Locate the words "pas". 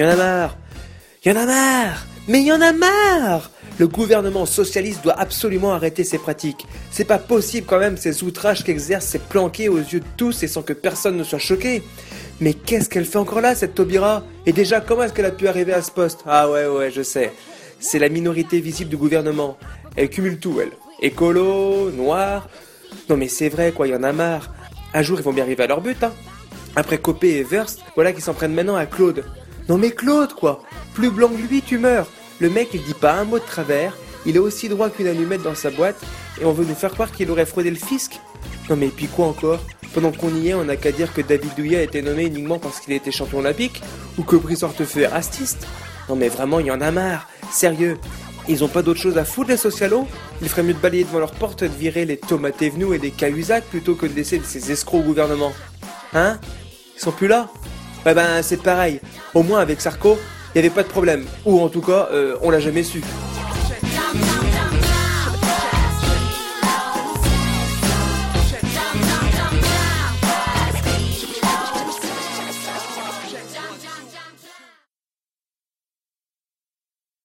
7.04-7.18, 32.92-33.12, 48.68-48.82, 60.74-60.82